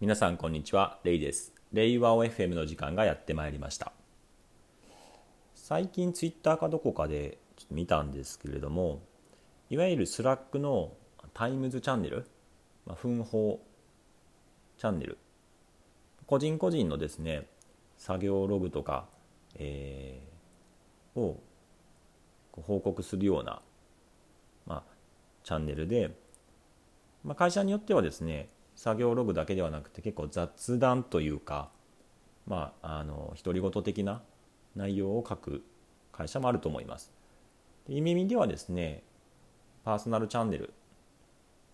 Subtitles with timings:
[0.00, 1.52] 皆さんこんにちはレイです。
[1.74, 3.92] レイワオ FM の時間がやってまいりました。
[5.54, 9.02] 最近ツイッターかどこかでちょっと見たんですけれども
[9.68, 10.94] いわゆる Slack の
[11.34, 12.24] times チャンネル、
[12.86, 13.60] まあ、分報
[14.78, 15.18] チャンネル。
[16.24, 17.42] 個人個人のですね
[17.98, 19.04] 作業ログとか、
[19.56, 21.42] えー、を
[22.52, 23.60] 報告するような、
[24.64, 24.82] まあ、
[25.44, 26.16] チャンネルで、
[27.22, 28.48] まあ、会社によってはですね
[28.80, 31.68] 作業ログだけではなくて結構雑談というか
[32.46, 34.22] まああの独り言的な
[34.74, 35.62] 内容を書く
[36.12, 37.12] 会社もあると思います。
[37.86, 39.02] で意味ではですね
[39.84, 40.72] パーソナルチャンネル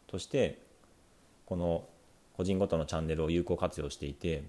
[0.08, 0.58] として
[1.44, 1.84] この
[2.36, 4.42] 個人ごとのチャンネルを有効活用していて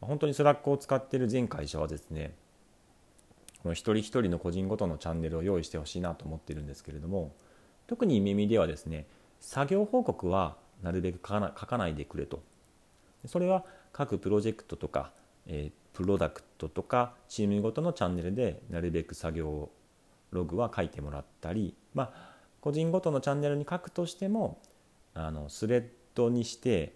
[0.00, 2.34] 本当に Slack を使っている全会社はですね
[3.62, 7.34] この一人一人の個人ごとのチャンネルを用意してほしいなと思ってるんですけれども
[7.88, 9.06] 特に耳ではですね
[9.38, 12.42] 作業報告はなるべく書かな書かないでくれと。
[13.26, 15.12] それは各プロジェクトとか、
[15.46, 19.70] えー、プロダクトとかチームごとのチャンネルでなるべく作業
[20.30, 24.58] ログは書いてもらったりまあ個人ごとのチャンネルに書くとしても
[25.14, 25.84] あのスレッ
[26.14, 26.94] ドにして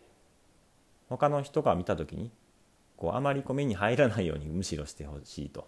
[1.08, 2.30] 他の人が見た時に
[2.96, 5.66] こうあまりこう目に入らないようにむしろしてほしいと。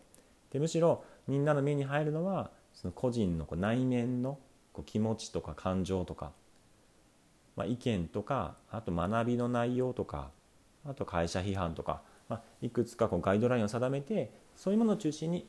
[0.50, 4.38] でむしろみんなの目に入るのはその個人のこう内面の
[4.72, 6.32] こう気持ちとか感情とか
[7.56, 10.30] まあ、意見とかあと学びの内容とか
[10.88, 15.46] あと会社批判とか、まあ、いくつかこうガイドラインを定めてそういうものを中心に、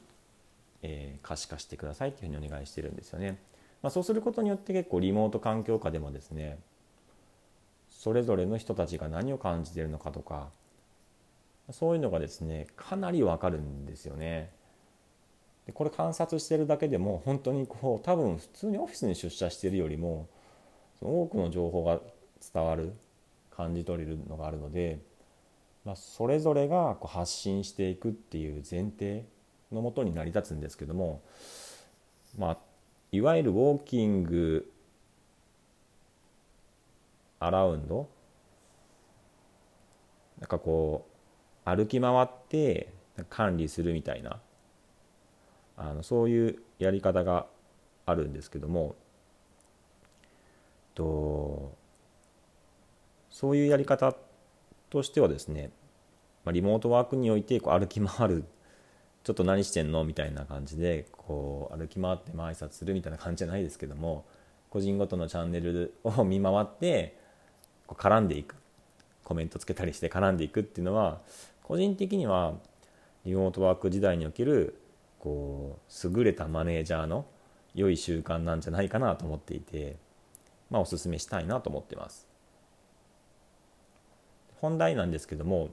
[0.82, 3.40] えー、可視化してくださいというふうにお願いしてるんですよね。
[3.82, 6.58] まあ、そうすることによって結構リモート環境下でもですね
[7.90, 10.50] それぞれの人たちが何を感じているのかとか
[11.72, 14.52] そういうのがですねかなりわかるんですよね。
[15.66, 20.28] でこれ観察してるだけでも本当にこう多分普通にオフィスに出社してるよりも
[21.04, 22.00] 多くの情報が
[22.54, 22.94] 伝わる
[23.52, 25.00] 感じ取れるのがあるので、
[25.86, 29.26] まあ、それぞれがこう発信していくっていう前提
[29.72, 31.22] のもとに成り立つんですけども、
[32.38, 32.58] まあ、
[33.12, 34.72] いわゆるウォーキング
[37.40, 38.10] アラウンド
[40.40, 41.08] なんかこ
[41.66, 42.94] う歩き回って
[43.30, 44.40] 管理するみたいな
[45.78, 47.46] あのそういうやり方が
[48.06, 48.96] あるんですけども
[50.96, 51.76] と
[53.30, 54.16] そういうやり方
[54.90, 55.72] としてはですね、
[56.46, 58.46] ま、リモートワークにおいてこう歩き回る
[59.24, 64.26] ちょっと何してんのみたいな感じでこう歩き回ってまあ挨拶するみたいな感じじゃないですけども
[64.70, 67.18] 個人ごとのチャンネルを見回って
[67.88, 68.56] こう絡んでいく
[69.24, 71.22] コメントつけたりして絡んでいくっていうのは
[71.64, 72.56] 個人的には
[73.26, 74.80] リモートワーク時代における
[75.20, 77.26] こう優れたマネージャーの
[77.74, 79.96] 良い習慣なんじゃないかなと思っていて
[80.74, 82.28] まあ、おすすめしたいなと思ってます。
[84.60, 85.70] 本題なんですけども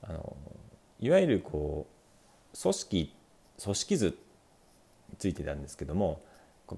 [0.00, 0.36] あの
[1.00, 1.88] いわゆるこ
[2.54, 3.14] う組織
[3.60, 4.18] 組織図
[5.10, 6.22] についてなんですけども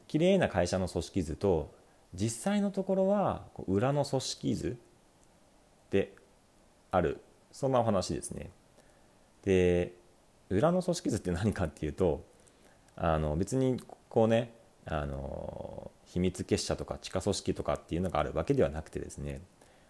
[0.09, 1.75] 綺麗な会社の組織図と
[2.15, 4.79] 実際のところは裏の組織図
[5.91, 6.15] で
[6.93, 7.21] ある
[7.53, 8.51] そんなお話ですね。
[9.45, 9.93] で
[10.49, 12.25] 裏の組織図って何かっていうと
[12.95, 13.79] あの別に
[14.09, 14.55] こうね
[14.87, 19.43] あの秘密結社とか地下組織とかっていうのがあるわけではなくてですね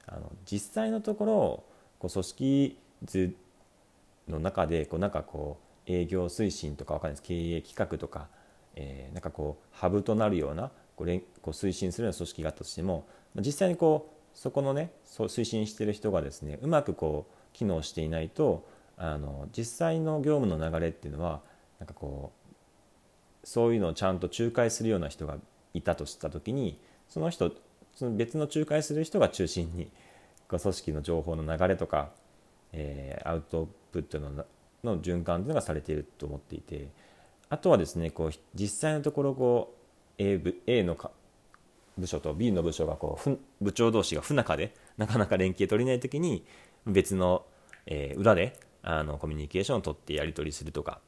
[0.08, 1.64] あの実際のところ
[2.00, 3.36] こう組織図
[4.26, 7.22] の中でこうなんかこう営業推進とかわかんないです。
[7.22, 8.26] 経営企画とか、
[8.74, 11.14] えー、なんかこうハブとなるようなこうこ
[11.46, 13.06] う推進するような組織があったとしても
[13.36, 21.40] 実際にこうそこのね推進してる人がですねうまくこう機能していないとあの実際の業務の流れっていうのは
[21.78, 25.36] なんかこうそういうのをちゃんと仲介するような人が
[25.76, 26.78] いたとした時に
[27.08, 27.52] その人
[27.94, 29.90] その別の仲介する人が中心に
[30.48, 32.10] 組織の情報の流れとか、
[32.72, 34.44] えー、アウトプットの
[34.84, 36.88] の循環というのがされていると思っていて
[37.48, 39.74] あとはですねこう実際のところこ
[40.18, 40.96] う A, 部 A の
[41.98, 46.44] 部署と B の部署がこう部長同士が不仲でなかなか連携取れない時に
[46.86, 47.44] 別の、
[47.86, 51.00] えー、裏であのコミュニケーションを取ってやり取りするとか。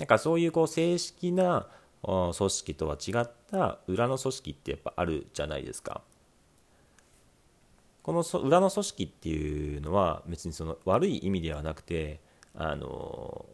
[0.00, 1.66] なんかそういうこう正式な
[2.02, 6.02] 組織とは違った裏の組織ってやっぱあるじゃないですか。
[8.02, 12.20] この裏の組織っていうのは別にその悪い意味ではなくて
[12.54, 13.44] あの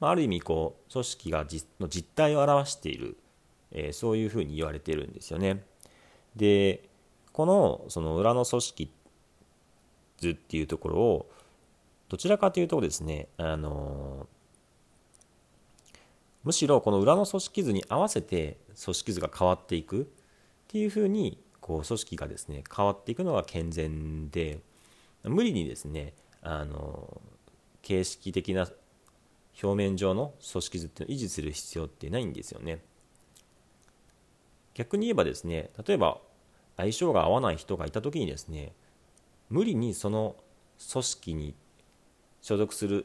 [0.00, 1.46] ある意味こう組織が
[1.80, 3.16] の実態を表している、
[3.72, 5.64] えー、そういうふうに言われてるんですよね。
[6.36, 6.88] で
[7.32, 8.92] このその裏の組織
[10.18, 11.30] 図っていうところを
[12.08, 14.28] どちらかというとですねあの
[16.48, 20.06] むしろこの裏の組織図に合わせて組織図が変わっていくっ
[20.66, 24.60] ていうふうにこう組織がですね変わっていくのが健全で
[25.24, 27.20] 無理にですねあの
[27.82, 28.66] 形式的な
[29.62, 32.78] 表面上の組織図っていうのを維持する必要ってないんですよね。
[34.72, 36.16] 逆に言えばですね例えば
[36.78, 38.72] 相性が合わない人がいた時にですね
[39.50, 40.34] 無理にその
[40.90, 41.54] 組織に
[42.40, 43.04] 所属する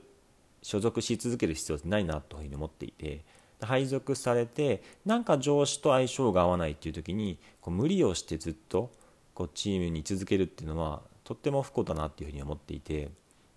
[0.64, 3.24] 所属し続ける必要ってないなというふうに思っていて
[3.62, 8.92] 配属されてなんか上司と相性が合わないっていう時にこう無理をしてずっと
[9.34, 13.10] こうチームに続けるっていうのはとっても不幸だなっていうふうに思っていて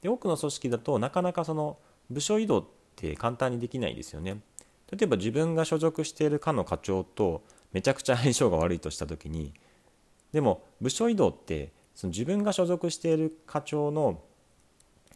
[0.03, 1.79] で多くの組織だとなかなかその
[2.11, 2.65] 部署移動っ
[2.95, 4.41] て簡単にできないですよね。
[4.91, 7.43] 例えば自分が所属している課の課長と
[7.73, 9.53] めちゃくちゃ相性が悪いとした時に
[10.33, 14.21] でも部署移動ってその自分が所属している課長の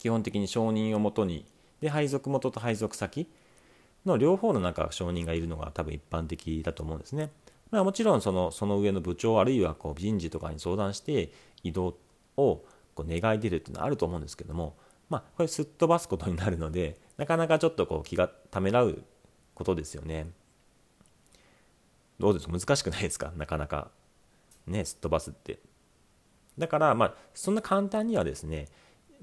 [0.01, 1.47] 基本的に承認をもとに
[1.81, 3.29] で配属元と配属先
[4.05, 7.31] の両方の中承認がいるのが多分一般的だと思うんですね。
[7.71, 11.32] まあ、もちろんそのその上の部長あるいはこう人事とかに相談して
[11.62, 11.97] 移動
[12.37, 14.77] をこう願い出るっていうのはあると思うんですけども、
[15.09, 19.03] まあ、これすっ飛ばすことになるのでなかなかちょっとこう気がためらう
[19.55, 20.31] ことですよね。
[22.19, 22.47] どうです？
[22.47, 23.32] か難しくないですか？
[23.37, 23.91] なかなか
[24.67, 25.59] ねすっ飛ばすって。
[26.59, 28.67] だからまあそんな簡単にはですね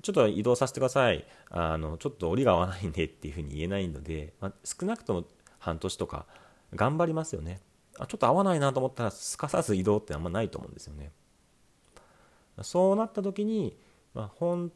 [0.01, 1.25] ちょっと移動させてください。
[1.49, 5.25] あのちょっと折りが合わないんでっていうふうに言えないので、まあ、少なくとも
[5.59, 6.25] 半年とか
[6.75, 7.61] 頑張りますよね。
[7.99, 11.11] あちょっと合わないなと思ったらすかさず移動ってあんまないと思うんですよね。
[12.61, 13.77] そうなった時に、
[14.13, 14.71] まあ、本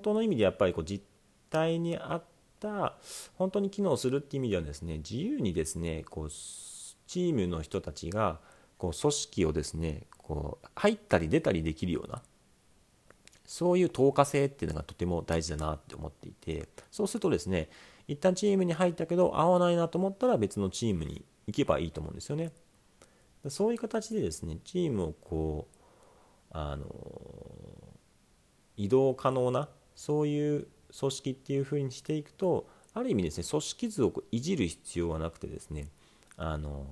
[0.00, 1.04] 当の意味でやっぱりこう実
[1.50, 2.24] 態に合っ
[2.60, 2.96] た
[3.36, 8.40] 本当に機能するっていう意味ではですね自由にですねこうチームの人たちが
[8.78, 12.22] こう組織をですねこう入ったり出たりできるような
[13.46, 17.68] そういう透過性っていうのがとても大事だなって思っていてそうするとですね
[18.08, 22.52] 一旦チームに入ったけど合わないなと思ったら別のチームに行けばいいと思うんですよね
[23.48, 25.76] そういう形でですねチームをこう
[26.50, 26.86] あの
[28.76, 30.68] 移動可能なそういう
[30.98, 35.88] 組織っていうふうにしていくとある意味ですね組織図をいじる必要はなくてですね
[36.36, 36.86] あの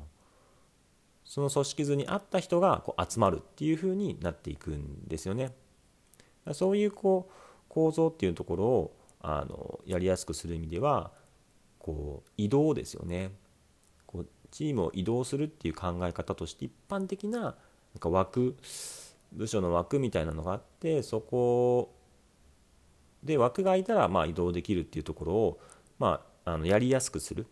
[1.24, 5.52] その組織図に合った人がこう集まるっていうふうになっていくんですよね。
[6.52, 7.32] そういうこう
[7.68, 11.10] 構造っていうところをあのやりやすくする意味では
[11.78, 13.32] こう移動ですよね。
[14.06, 17.54] こうチームを移動するっていう考え方として一般的ななん
[17.98, 18.56] か枠
[19.32, 21.92] 部署の枠みたいなのがあってそこ
[23.22, 25.60] で枠が空いたらまあ移動できるっていうところを、
[25.98, 27.46] まあ、あのやりやすくするっ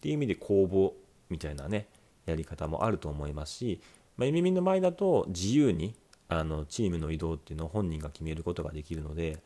[0.00, 0.92] ていう意味で公募
[1.28, 1.86] みたいなね
[2.24, 3.80] やり方もあると思いますし、
[4.16, 5.94] まあ、耳の前だと自由に
[6.28, 9.38] あのチームの移動っていうのを本人が決めることができるので、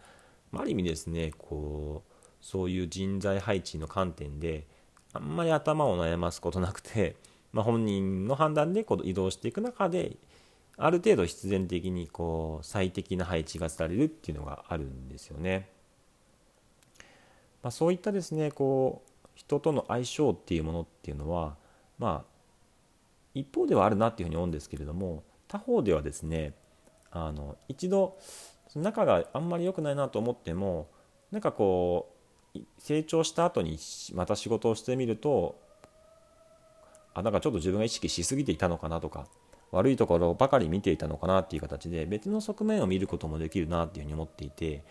[0.50, 4.66] まあ、ある意味ですねこうそういう人材配置の観点で
[5.12, 7.16] あんまり頭を悩ますことなくて、
[7.52, 10.16] まあ、本人の判断でこう移動していく中で
[10.76, 15.68] ある程度必然的にこう最適な配置がされるっていうのがあるんですよね。
[17.62, 21.56] まあ、そういったですねこう人との相性っていうものっていうのは
[21.98, 22.30] まあ
[23.34, 26.54] 一方ではあるなっていうふうに思うんですけれども他方ではですね
[27.10, 28.18] あの一度
[28.74, 30.88] 仲があんまり良くないなと思っても
[31.32, 32.14] なんかこ
[32.54, 33.78] う成長した後に
[34.14, 35.60] また仕事をしてみると
[37.14, 39.26] あなんかちょっと自分が意識しすぎていたのかなとか
[39.72, 44.82] 悪いところばかり見ていたのかなっていう形で別の側面を見ることもできるなっていうふうに思っていて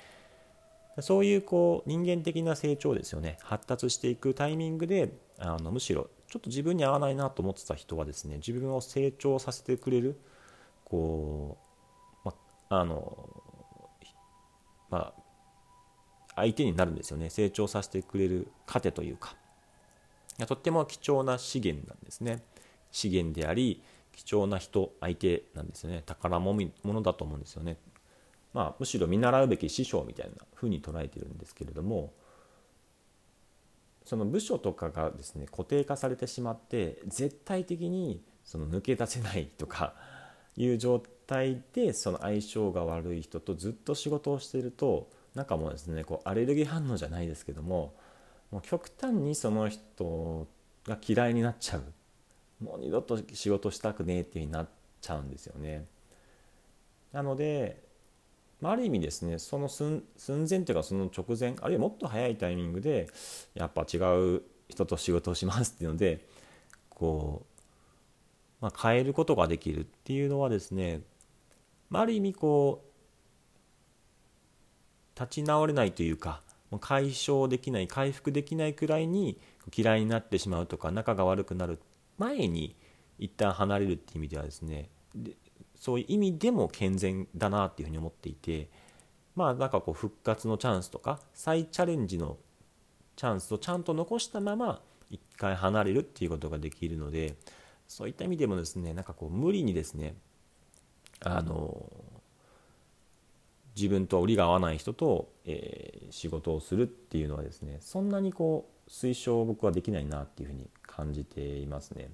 [1.02, 3.38] そういうこう人間的な成長ですよね。
[3.42, 10.20] 発達していくタイミングであのむしろちょっと自分に合わないなと思ってた人はですね自分を成長させてくれる
[10.84, 11.69] こう
[12.70, 13.30] あの
[14.90, 15.22] まあ
[16.36, 17.30] 相手になるんですよね。
[17.30, 19.36] 成長させてくれる糧というか。
[20.48, 22.44] とっても貴重な資源なんですね。
[22.92, 23.84] 資源であり
[24.14, 26.04] 貴重な人相手なんですよね。
[26.06, 26.72] 宝物
[27.02, 27.78] だと思うんですよね。
[28.54, 32.14] まあむしろ見習うべき師匠みたいな風に捉えてるんですけれども
[34.06, 39.94] その部署とかがですね固定化されてしまって絶対的にその抜け出せないとか
[40.58, 47.94] いう状態でその相性が悪い人とずっと仕事をしているとなんかもうですねこうアレルギー反応じゃないですけども
[48.52, 50.48] もう極端にその人
[50.86, 51.84] が嫌いになっちゃう
[52.64, 54.70] もう二度と仕事したくねえっていう風になっ
[55.02, 55.86] ちゃうんですよね。
[57.14, 57.82] なので、
[58.60, 60.04] まあ、ある意味ですねその寸
[60.50, 63.08] 前というかその直前あるいはもっと早いタイミングで
[63.54, 63.98] やっぱ違
[64.36, 66.26] う人と仕事をしますっていうので
[66.90, 67.49] こう
[68.62, 71.02] まあ、変えることができるっていうのはですね、
[71.92, 72.90] あ、ある意味こう
[75.20, 76.42] 立ち直れないというか
[76.80, 79.40] 解消できない回復できないくらいに
[79.76, 81.80] 嫌いになってしまうとか仲が悪くなる
[82.18, 82.76] 前に
[83.18, 85.34] 一旦離れるっていう意味ではですねで
[85.76, 88.70] そういう意味でも健全だなっていうふうに思っていて
[89.36, 92.38] まあなんかこう復活のチャンスとか再チャレンジの
[93.16, 97.36] チャンスをちゃんと残したまま一回離れるっていうことができるので
[97.90, 100.14] そういった意味でもですねなんかこう無理にですね
[101.22, 101.92] あの
[103.76, 112.12] 自分と折りが合わない人と、えー、仕事をするっていうのはですねそんなにこう推奨僕はできないなっていうふうに感じていますね。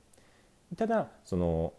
[0.78, 1.74] ただその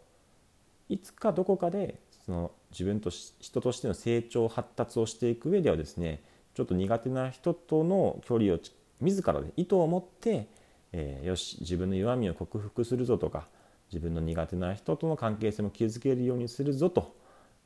[0.88, 6.22] いつかどこかでその自分と人としての成長発達をしていく上ではですね
[6.54, 8.58] ちょっと苦手な人との距離を
[9.00, 10.48] 自らで意図を持って、
[10.92, 13.48] えー、よし自分の弱みを克服するぞとか
[13.92, 17.16] 自分の苦手な人との関係性も築けるようにするぞと。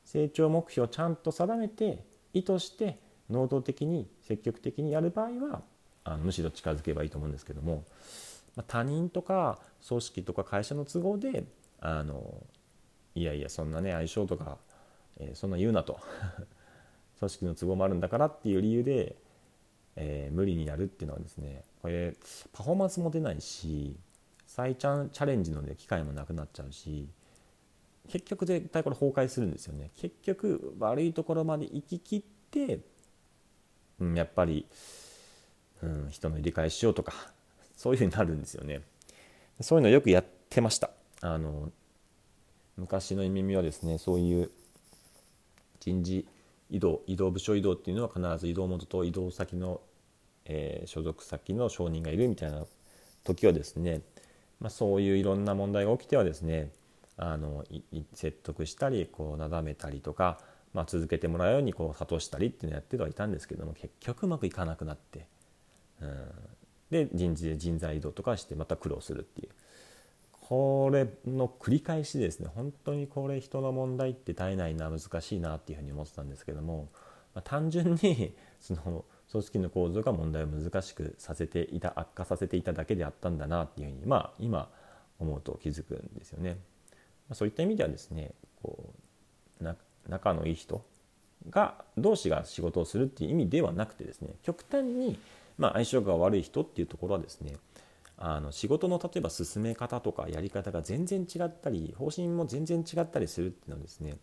[0.03, 2.99] 成長目標をちゃんと定めて意図して
[3.29, 5.61] 能動的に積極的にやる場合は
[6.03, 7.83] あのむしろ近づけばいいと思うんですけども、
[8.55, 11.43] まあ、他人とか組織とか会社の都合で
[11.79, 12.43] あの
[13.15, 14.57] いやいやそんなね相性とか、
[15.19, 15.99] えー、そんな言うなと。
[17.19, 19.15] 組織の都合もあるんだからっていう理由で、
[19.95, 22.15] えー、無理にやるっていうのはですねこれ
[22.51, 23.95] パフォーマンスも出ないし
[24.55, 27.07] 再チャチャレンジの、ね、機会もなくなっちゃうし
[28.09, 29.91] 結局絶対これ崩壊するんですよね。
[29.95, 32.79] 結局悪いところまで行ききって、
[33.99, 34.65] うん、やっぱり、
[35.81, 37.13] うん、人の入れ替えしようとか
[37.77, 38.81] そういうふうになるんですよね。
[39.61, 40.89] そういうのよくやってました。
[41.21, 41.71] あの
[42.75, 44.51] 昔の耳はですねそういう
[45.79, 46.27] 人事
[46.69, 49.79] 移動移動部署移動っていうのは必ず移動元と移動先の、
[50.43, 52.65] えー、所属先の承認がいるみたいな
[53.23, 54.01] 時はですね、
[54.61, 56.71] まあ、そういういろんな問題が起きてはですね
[57.17, 57.65] あの
[58.13, 60.39] 説得したりこうなだめたりとか、
[60.73, 65.27] まあ、続けてもらうようにこう諭したりっていうのをやってはいたんですけども結局うまくいかなくなって、
[66.01, 66.31] うん、
[66.91, 69.49] で人事で人材移動とかしてまた苦労するっていう。
[70.51, 76.89] これの繰り返しですね本当にこれ人の問題って絶えないな難しいなっていうふうに思ってたんですけども、
[77.33, 84.69] まあ、単純にその組織の構造が問題を難しくさせていた悪化させていただけであったんだなっていうふうにまあ今
[85.19, 86.57] 思うと気づくんですよね。
[87.29, 88.93] ま、そういった意味ではですねこ
[89.61, 89.63] う
[90.09, 90.83] 仲のいい人
[91.49, 95.17] が同士が仕事をするっていう意味ではなくてですね極端に
[95.57, 97.55] ま相性が悪い人っていうところはですね
[98.17, 104.17] あの仕事の例えば進め方とかやり方が全然違ったり方針も全然違ったりするっていうのはですね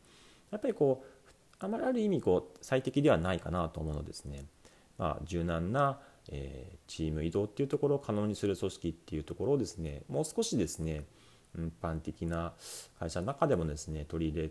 [0.50, 1.18] やっぱりこう
[1.58, 4.44] あまりある意味こう最適ではないかなと思うのですね、
[4.98, 6.00] まあ、柔軟な、
[6.30, 11.04] えー、チーム移動っていうところを可能にする組織っていうところをですねもう少しですね
[11.56, 12.52] 一般的な
[12.98, 14.50] 会社の中でもですね取り入れ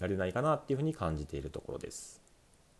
[0.00, 2.21] られないかなっていうふうに感じているところです。